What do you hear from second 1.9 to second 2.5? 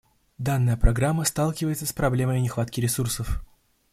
проблемой